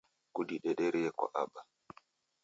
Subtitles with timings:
[0.35, 1.61] Kudidederie kwa aba